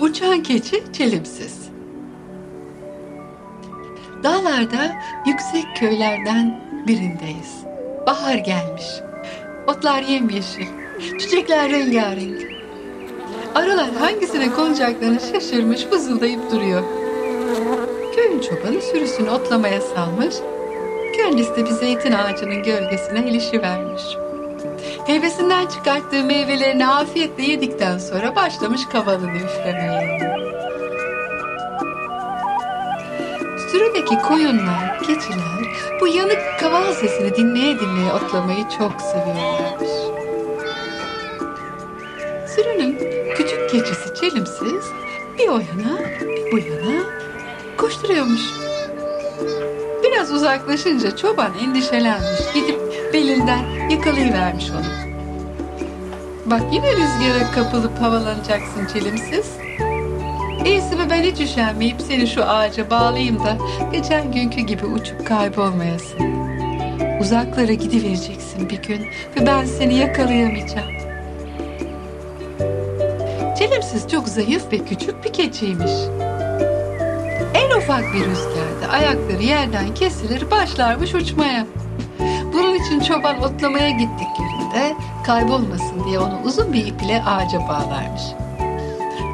Uçan 0.00 0.42
keçi 0.42 0.82
çelimsiz. 0.92 1.68
Dağlarda 4.22 4.92
yüksek 5.26 5.64
köylerden 5.76 6.60
birindeyiz. 6.86 7.64
Bahar 8.06 8.34
gelmiş. 8.34 8.84
Otlar 9.66 10.02
yemyeşil. 10.02 10.66
Çiçekler 11.18 11.70
rengarenk. 11.70 12.42
Arılar 13.54 13.90
hangisine 13.98 14.50
konacaklarını 14.50 15.20
şaşırmış 15.20 15.86
vızıldayıp 15.92 16.50
duruyor. 16.50 16.82
Köyün 18.16 18.40
çobanı 18.40 18.82
sürüsünü 18.82 19.30
otlamaya 19.30 19.80
salmış. 19.80 20.34
Kendisi 21.16 21.56
de 21.56 21.64
bir 21.64 21.70
zeytin 21.70 22.12
ağacının 22.12 22.62
gölgesine 22.62 23.30
ilişivermiş. 23.30 24.02
Heybesinden 25.06 25.66
çıkarttığı 25.66 26.24
meyvelerini 26.24 26.86
afiyetle 26.86 27.42
yedikten 27.42 27.98
sonra 27.98 28.36
başlamış 28.36 28.86
kavalını 28.86 29.36
üflemeye. 29.36 30.20
Sürüdeki 33.70 34.18
koyunlar, 34.18 34.98
keçiler 34.98 35.56
bu 36.00 36.06
yanık 36.06 36.60
kaval 36.60 36.92
sesini 36.92 37.36
dinleye 37.36 37.80
dinleye 37.80 38.12
otlamayı 38.12 38.64
çok 38.78 38.92
seviyorlarmış. 39.00 39.90
Sürünün 42.54 42.98
küçük 43.36 43.70
keçisi 43.70 44.14
çelimsiz 44.20 44.84
bir 45.38 45.48
o 45.48 45.58
yana 45.58 45.98
bir 46.20 46.52
bu 46.52 46.58
yana 46.58 47.02
koşturuyormuş. 47.76 48.42
Biraz 50.04 50.32
uzaklaşınca 50.32 51.16
çoban 51.16 51.52
endişelenmiş. 51.62 52.40
Gidip 52.54 52.75
belinden 53.12 53.90
yakalayıvermiş 53.90 54.70
onu. 54.70 55.06
Bak 56.46 56.62
yine 56.72 56.92
rüzgara 56.92 57.50
kapılıp 57.54 58.00
havalanacaksın 58.00 58.86
çelimsiz. 58.92 59.56
İyisi 60.64 60.96
mi 60.96 61.10
ben 61.10 61.22
hiç 61.22 61.40
üşenmeyip 61.40 62.00
seni 62.00 62.26
şu 62.26 62.44
ağaca 62.44 62.90
bağlayayım 62.90 63.44
da 63.44 63.56
geçen 63.92 64.32
günkü 64.32 64.60
gibi 64.60 64.86
uçup 64.86 65.26
kaybolmayasın. 65.26 66.36
Uzaklara 67.20 67.72
gidivereceksin 67.72 68.70
bir 68.70 68.82
gün 68.82 69.06
ve 69.36 69.46
ben 69.46 69.64
seni 69.64 69.94
yakalayamayacağım. 69.94 70.96
Çelimsiz 73.58 74.08
çok 74.08 74.28
zayıf 74.28 74.72
ve 74.72 74.78
küçük 74.78 75.24
bir 75.24 75.32
keçiymiş. 75.32 75.92
En 77.54 77.78
ufak 77.78 78.02
bir 78.14 78.24
rüzgarda 78.26 78.92
ayakları 78.92 79.42
yerden 79.42 79.94
kesilir 79.94 80.50
başlarmış 80.50 81.14
uçmaya. 81.14 81.66
Bunun 82.52 82.74
için 82.74 83.00
çoban 83.00 83.42
otlamaya 83.42 83.90
gittiklerinde 83.90 84.94
kaybolmasın 85.26 86.04
diye 86.04 86.18
onu 86.18 86.40
uzun 86.44 86.72
bir 86.72 86.86
ip 86.86 87.02
ile 87.02 87.22
ağaca 87.22 87.58
bağlarmış. 87.68 88.22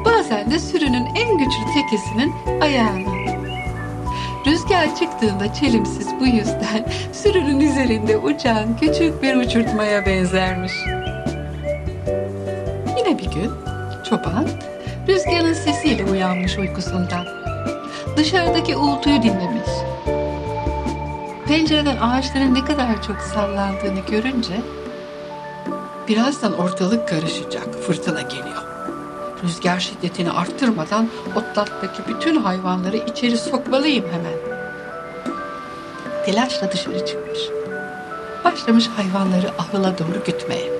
Bazen 0.05 0.51
de 0.51 0.59
sürünün 0.59 1.05
en 1.15 1.37
güçlü 1.37 1.73
tekesinin 1.73 2.33
ayağına. 2.61 3.13
Rüzgar 4.45 4.95
çıktığında 4.95 5.53
çelimsiz 5.53 6.07
bu 6.19 6.25
yüzden 6.27 6.85
sürünün 7.13 7.59
üzerinde 7.59 8.17
uçan 8.17 8.77
küçük 8.77 9.23
bir 9.23 9.35
uçurtmaya 9.35 10.05
benzermiş. 10.05 10.73
Yine 12.97 13.17
bir 13.19 13.31
gün 13.31 13.51
çoban 14.09 14.47
rüzgarın 15.07 15.53
sesiyle 15.53 16.05
uyanmış 16.05 16.57
uykusundan. 16.57 17.25
Dışarıdaki 18.17 18.77
uğultuyu 18.77 19.23
dinlemiş. 19.23 19.72
Pencereden 21.53 21.97
ağaçların 21.97 22.53
ne 22.53 22.65
kadar 22.65 23.03
çok 23.03 23.17
sallandığını 23.21 23.99
görünce 24.11 24.61
birazdan 26.07 26.53
ortalık 26.57 27.09
karışacak, 27.09 27.75
fırtına 27.75 28.21
geliyor. 28.21 28.63
Rüzgar 29.43 29.79
şiddetini 29.79 30.31
arttırmadan 30.31 31.09
otlattaki 31.35 32.01
bütün 32.07 32.35
hayvanları 32.35 32.97
içeri 32.97 33.37
sokmalıyım 33.37 34.05
hemen. 34.05 34.63
Telaşla 36.25 36.71
dışarı 36.71 37.05
çıkmış. 37.05 37.39
Başlamış 38.43 38.87
hayvanları 38.87 39.51
ahıla 39.57 39.97
doğru 39.97 40.23
gütmeye. 40.25 40.71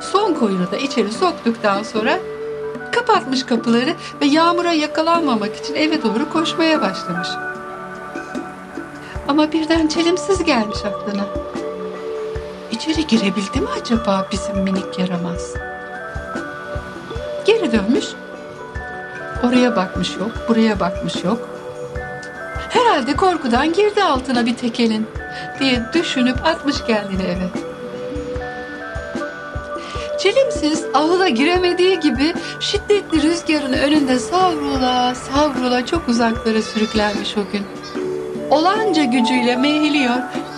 Son 0.00 0.34
koyunu 0.34 0.70
da 0.70 0.76
içeri 0.76 1.12
soktuktan 1.12 1.82
sonra 1.82 2.18
kapatmış 2.92 3.46
kapıları 3.46 3.94
ve 4.20 4.26
yağmura 4.26 4.72
yakalanmamak 4.72 5.56
için 5.56 5.74
eve 5.74 6.02
doğru 6.02 6.32
koşmaya 6.32 6.80
başlamış. 6.80 7.28
Ama 9.28 9.52
birden 9.52 9.88
çelimsiz 9.88 10.44
gelmiş 10.44 10.78
aklına. 10.84 11.24
İçeri 12.70 13.06
girebildi 13.06 13.60
mi 13.60 13.68
acaba 13.80 14.26
bizim 14.32 14.58
minik 14.58 14.98
yaramaz? 14.98 15.54
Geri 17.44 17.72
dönmüş. 17.72 18.04
Oraya 19.44 19.76
bakmış 19.76 20.16
yok, 20.16 20.30
buraya 20.48 20.80
bakmış 20.80 21.24
yok. 21.24 21.48
Herhalde 22.68 23.16
korkudan 23.16 23.72
girdi 23.72 24.04
altına 24.04 24.46
bir 24.46 24.56
tekelin 24.56 25.06
diye 25.60 25.82
düşünüp 25.94 26.46
atmış 26.46 26.76
kendini 26.86 27.22
eve. 27.22 27.48
Çelimsiz 30.18 30.84
ahıla 30.94 31.28
giremediği 31.28 32.00
gibi 32.00 32.34
şiddetli 32.60 33.22
rüzgarın 33.22 33.72
önünde 33.72 34.18
savrula 34.18 35.14
savrula 35.14 35.86
çok 35.86 36.08
uzaklara 36.08 36.62
sürüklenmiş 36.62 37.36
o 37.36 37.52
gün. 37.52 37.81
Olanca 38.52 39.04
gücüyle 39.04 39.56
meyiliyor 39.56 40.14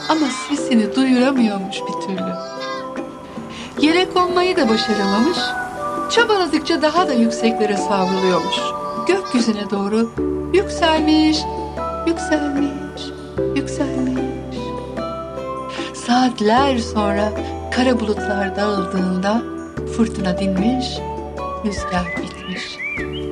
ama 0.09 0.27
sesini 0.49 0.97
duyuramıyormuş 0.97 1.77
bir 1.77 2.06
türlü. 2.06 2.32
Yere 3.81 4.10
konmayı 4.10 4.56
da 4.56 4.69
başaramamış. 4.69 5.38
Çabaladıkça 6.10 6.82
daha 6.82 7.09
da 7.09 7.12
yükseklere 7.12 7.77
savruluyormuş. 7.77 8.56
Gökyüzüne 9.06 9.71
doğru 9.71 10.10
yükselmiş, 10.55 11.38
yükselmiş, 12.06 13.03
yükselmiş. 13.56 14.59
Saatler 15.94 16.78
sonra 16.78 17.32
kara 17.76 18.00
bulutlar 18.00 18.56
dağıldığında 18.56 19.43
fırtına 19.97 20.38
dinmiş, 20.38 20.87
rüzgar 21.65 22.16
bitmiş. 22.22 22.78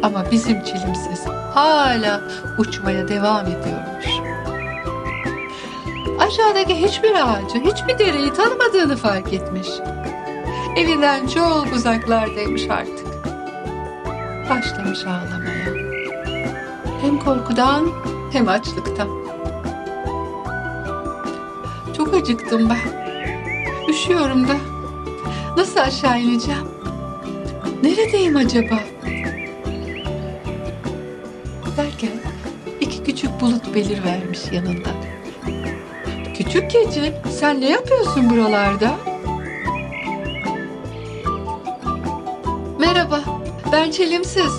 Ama 0.03 0.25
bizim 0.31 0.65
çelimsiz 0.65 1.27
hala 1.55 2.21
uçmaya 2.59 3.09
devam 3.09 3.47
ediyormuş. 3.47 4.12
Aşağıdaki 6.27 6.75
hiçbir 6.75 7.11
ağacı, 7.11 7.59
hiçbir 7.59 7.99
dereyi 7.99 8.33
tanımadığını 8.33 8.97
fark 8.97 9.33
etmiş. 9.33 9.69
Evinden 10.77 11.27
çok 11.27 11.73
uzaklardaymış 11.73 12.71
artık. 12.71 13.07
Başlamış 14.51 15.05
ağlamaya. 15.05 15.75
Hem 17.03 17.19
korkudan 17.19 17.89
hem 18.33 18.49
açlıktan. 18.49 19.09
Çok 21.97 22.15
acıktım 22.15 22.71
ben. 22.71 23.03
Üşüyorum 23.89 24.49
da. 24.49 24.57
Nasıl 25.57 25.81
aşağı 25.81 26.21
ineceğim? 26.21 26.69
Neredeyim 27.83 28.37
acaba? 28.37 28.79
Derken 31.77 32.11
iki 32.81 33.05
küçük 33.05 33.41
bulut 33.41 33.75
belir 33.75 34.05
vermiş 34.05 34.41
yanında. 34.53 35.12
Küçük 36.45 36.71
keçi, 36.71 37.13
sen 37.39 37.61
ne 37.61 37.71
yapıyorsun 37.71 38.31
buralarda? 38.31 38.91
Merhaba, 42.79 43.21
ben 43.73 43.91
Çelimsiz. 43.91 44.53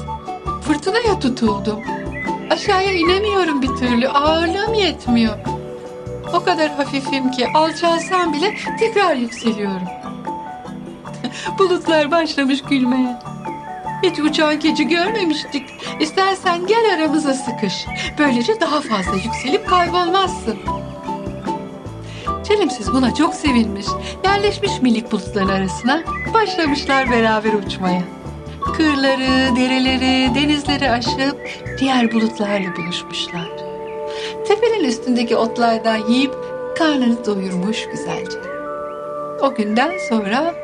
Fırtınaya 0.62 1.20
tutuldum. 1.20 1.80
Aşağıya 2.50 2.92
inemiyorum 2.92 3.62
bir 3.62 3.68
türlü, 3.68 4.10
ağırlığım 4.10 4.74
yetmiyor. 4.74 5.38
O 6.34 6.44
kadar 6.44 6.70
hafifim 6.70 7.32
ki 7.32 7.48
alçalsam 7.56 8.34
bile 8.34 8.54
tekrar 8.80 9.16
yükseliyorum. 9.16 9.88
Bulutlar 11.60 12.12
başlamış 12.12 12.62
gülmeye. 12.62 13.20
Hiç 14.04 14.20
uçan 14.20 14.60
keçi 14.60 14.88
görmemiştik. 14.88 15.64
İstersen 16.00 16.68
gel 16.68 16.94
aramıza 16.96 17.34
sıkış. 17.34 17.86
Böylece 18.20 18.60
daha 18.60 18.82
fazla 18.82 19.16
yükselip 19.16 19.70
kaybolmazsın. 19.70 20.58
Çelimsiz 22.64 22.94
buna 22.94 23.14
çok 23.14 23.34
sevinmiş. 23.34 23.86
Yerleşmiş 24.24 24.82
minik 24.82 25.12
bulutların 25.12 25.48
arasına 25.48 26.04
başlamışlar 26.34 27.12
beraber 27.12 27.54
uçmaya. 27.54 28.02
Kırları, 28.78 29.56
dereleri, 29.56 30.36
denizleri 30.36 30.90
aşıp 30.90 31.38
diğer 31.80 32.12
bulutlarla 32.12 32.76
buluşmuşlar. 32.76 33.50
Tepenin 34.48 34.84
üstündeki 34.84 35.36
otlardan 35.36 35.98
yiyip 35.98 36.34
karnını 36.78 37.26
doyurmuş 37.26 37.86
güzelce. 37.92 38.38
O 39.42 39.56
günden 39.56 39.92
sonra 40.10 40.56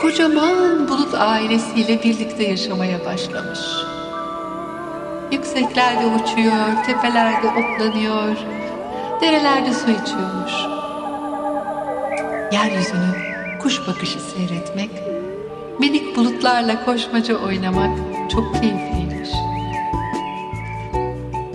kocaman 0.00 0.88
bulut 0.88 1.14
ailesiyle 1.14 2.02
birlikte 2.04 2.44
yaşamaya 2.44 3.04
başlamış. 3.04 3.60
Yükseklerde 5.32 6.06
uçuyor, 6.06 6.84
tepelerde 6.86 7.46
otlanıyor, 7.48 8.36
derelerde 9.20 9.72
su 9.74 9.90
içiyormuş. 9.90 10.79
Yeryüzünü 12.52 13.14
kuş 13.62 13.86
bakışı 13.86 14.20
seyretmek, 14.20 14.90
minik 15.78 16.16
bulutlarla 16.16 16.84
koşmaca 16.84 17.36
oynamak 17.36 17.98
çok 18.30 18.54
keyifliymiş. 18.54 19.28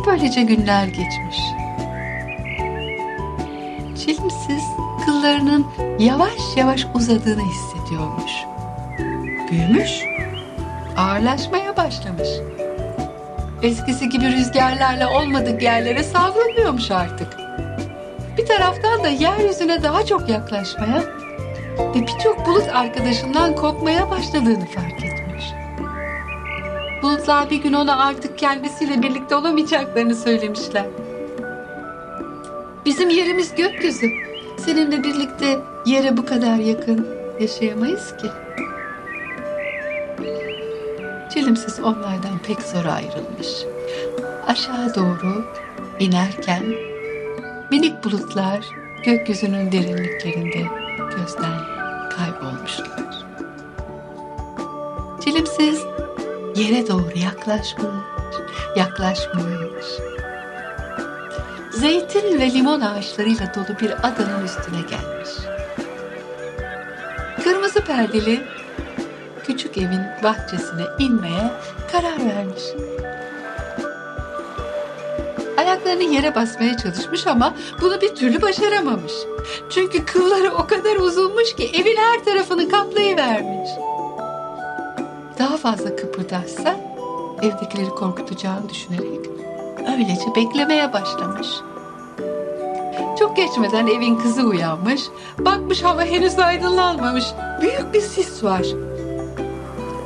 Böylece 0.07 0.41
günler 0.41 0.85
geçmiş. 0.85 1.37
Çelimsiz 4.05 4.63
kıllarının 5.05 5.65
yavaş 5.99 6.57
yavaş 6.57 6.85
uzadığını 6.93 7.41
hissediyormuş. 7.41 8.31
Büyümüş, 9.51 9.91
ağırlaşmaya 10.97 11.77
başlamış. 11.77 12.29
Eskisi 13.63 14.09
gibi 14.09 14.31
rüzgarlarla 14.31 15.21
olmadık 15.21 15.61
yerlere 15.61 16.03
savrulmuyormuş 16.03 16.91
artık. 16.91 17.34
Bir 18.37 18.45
taraftan 18.45 19.03
da 19.03 19.07
yeryüzüne 19.07 19.83
daha 19.83 20.05
çok 20.05 20.29
yaklaşmaya 20.29 21.03
ve 21.95 22.01
birçok 22.01 22.45
bulut 22.45 22.69
arkadaşından 22.73 23.55
kopmaya 23.55 24.09
başladığını 24.09 24.65
fark 24.65 25.03
etmiş. 25.03 25.45
Bulutlar 27.01 27.49
bir 27.49 27.61
gün 27.61 27.73
ona 27.73 28.05
artık 28.05 28.37
kendisiyle 28.37 29.01
birlikte 29.01 29.35
olamayacaklarını 29.35 30.15
söylemişler. 30.15 30.85
Bizim 32.85 33.09
yerimiz 33.09 33.55
gökyüzü. 33.55 34.09
Seninle 34.57 35.03
birlikte 35.03 35.59
yere 35.85 36.17
bu 36.17 36.25
kadar 36.25 36.55
yakın 36.55 37.07
yaşayamayız 37.39 38.17
ki. 38.17 38.27
Çelimsiz 41.33 41.79
onlardan 41.79 42.39
pek 42.47 42.61
zor 42.61 42.85
ayrılmış. 42.85 43.47
Aşağı 44.47 44.95
doğru 44.95 45.45
inerken 45.99 46.63
minik 47.71 48.03
bulutlar 48.03 48.65
gökyüzünün 49.05 49.71
derinliklerinde 49.71 50.65
gözden 51.17 51.59
kaybolmuşlar. 52.09 53.25
Çelimsiz 55.23 55.81
yere 56.55 56.87
doğru 56.87 57.11
yaklaşmış, 57.15 57.85
yaklaşmış. 58.75 59.85
Zeytin 61.71 62.39
ve 62.39 62.53
limon 62.53 62.81
ağaçlarıyla 62.81 63.53
dolu 63.55 63.79
bir 63.81 63.91
adanın 63.91 64.45
üstüne 64.45 64.81
gelmiş. 64.81 65.29
Kırmızı 67.43 67.81
perdeli 67.81 68.41
küçük 69.43 69.77
evin 69.77 70.01
bahçesine 70.23 70.83
inmeye 70.99 71.51
karar 71.91 72.25
vermiş. 72.25 72.63
Ayaklarını 75.65 76.03
yere 76.03 76.35
basmaya 76.35 76.77
çalışmış 76.77 77.27
ama 77.27 77.53
bunu 77.81 78.01
bir 78.01 78.15
türlü 78.15 78.41
başaramamış. 78.41 79.13
Çünkü 79.69 80.05
kılları 80.05 80.53
o 80.53 80.67
kadar 80.67 80.95
uzunmuş 80.95 81.55
ki 81.55 81.71
evin 81.73 81.97
her 81.97 82.25
tarafını 82.25 82.69
kaplayıvermiş. 82.69 83.69
Daha 85.39 85.57
fazla 85.57 85.95
kıpırdarsa 85.95 86.75
evdekileri 87.41 87.89
korkutacağını 87.89 88.69
düşünerek 88.69 89.25
öylece 89.93 90.35
beklemeye 90.35 90.93
başlamış. 90.93 91.47
Çok 93.19 93.35
geçmeden 93.35 93.87
evin 93.87 94.15
kızı 94.15 94.41
uyanmış. 94.41 95.01
Bakmış 95.39 95.83
hava 95.83 96.03
henüz 96.03 96.39
aydınlanmamış. 96.39 97.25
Büyük 97.61 97.93
bir 97.93 98.01
sis 98.01 98.43
var. 98.43 98.65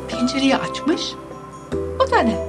Pencereyi 0.10 0.58
açmış. 0.58 1.14
O 1.74 2.12
da 2.12 2.20
ne? 2.20 2.49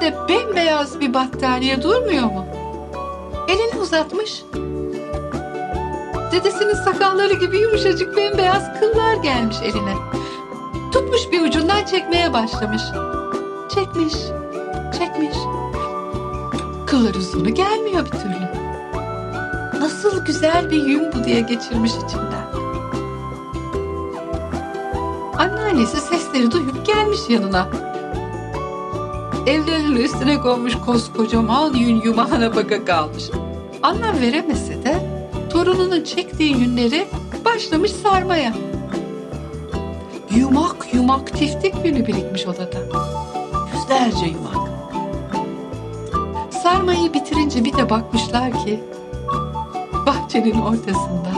Önünde 0.00 0.18
bembeyaz 0.28 1.00
bir 1.00 1.14
battaniye 1.14 1.82
durmuyor 1.82 2.24
mu? 2.24 2.46
Elini 3.48 3.80
uzatmış. 3.80 4.42
Dedesinin 6.32 6.74
sakalları 6.74 7.32
gibi 7.32 7.58
yumuşacık 7.58 8.16
bembeyaz 8.16 8.80
kıllar 8.80 9.14
gelmiş 9.14 9.56
eline. 9.62 9.94
Tutmuş 10.92 11.20
bir 11.32 11.40
ucundan 11.40 11.84
çekmeye 11.84 12.32
başlamış. 12.32 12.82
Çekmiş, 13.74 14.14
çekmiş. 14.98 15.36
Kılların 16.86 17.20
sonu 17.20 17.54
gelmiyor 17.54 18.04
bir 18.04 18.10
türlü. 18.10 18.48
Nasıl 19.80 20.24
güzel 20.24 20.70
bir 20.70 20.82
yün 20.82 21.12
bu 21.12 21.24
diye 21.24 21.40
geçirmiş 21.40 21.92
içinden. 21.92 22.46
Anneannesi 25.38 26.00
sesleri 26.00 26.50
duyup 26.50 26.86
gelmiş 26.86 27.20
yanına. 27.28 27.89
Evlerinin 29.46 29.96
üstüne 29.96 30.40
konmuş 30.40 30.74
koskocaman 30.86 31.74
yün 31.74 32.02
yumağına 32.02 32.56
baka 32.56 32.84
kalmış. 32.84 33.24
Anlam 33.82 34.20
veremese 34.20 34.84
de 34.84 34.94
torununun 35.50 36.04
çektiği 36.04 36.56
yünleri 36.56 37.06
başlamış 37.44 37.90
sarmaya. 37.90 38.52
Yumak 40.36 40.94
yumak 40.94 41.38
tiftik 41.38 41.74
yünü 41.84 42.06
birikmiş 42.06 42.46
odada. 42.46 42.78
Yüzlerce 43.74 44.26
yumak. 44.26 44.70
Sarmayı 46.62 47.12
bitirince 47.12 47.64
bir 47.64 47.72
de 47.76 47.90
bakmışlar 47.90 48.64
ki 48.64 48.80
bahçenin 50.06 50.60
ortasında 50.60 51.30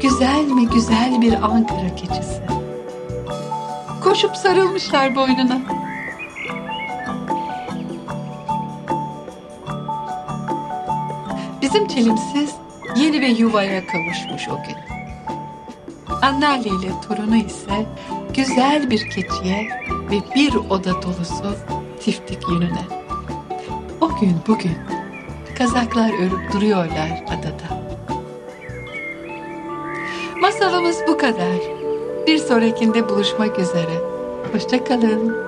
güzel 0.00 0.44
mi 0.44 0.68
güzel 0.68 1.20
bir 1.20 1.32
Ankara 1.32 1.94
keçisi. 1.96 2.42
Koşup 4.04 4.36
sarılmışlar 4.36 5.16
boynuna. 5.16 5.85
Bizim 11.62 11.88
çelimsiz 11.88 12.54
yeni 12.96 13.20
ve 13.20 13.26
yuvaya 13.26 13.86
kavuşmuş 13.86 14.48
o 14.48 14.56
gün. 14.66 14.76
Anneanne 16.22 16.66
ile 16.66 16.92
torunu 17.08 17.36
ise 17.36 17.86
güzel 18.34 18.90
bir 18.90 19.10
keçiye 19.10 19.68
ve 20.10 20.34
bir 20.34 20.54
oda 20.54 21.02
dolusu 21.02 21.56
tiftik 22.00 22.48
yününe. 22.48 22.84
O 24.00 24.08
gün 24.20 24.36
bugün 24.46 24.76
kazaklar 25.58 26.22
örüp 26.22 26.52
duruyorlar 26.52 27.24
adada. 27.28 27.86
Masalımız 30.40 31.00
bu 31.08 31.18
kadar. 31.18 31.60
Bir 32.26 32.38
sonrakinde 32.38 33.08
buluşmak 33.08 33.58
üzere. 33.58 34.00
Hoşçakalın. 34.52 35.45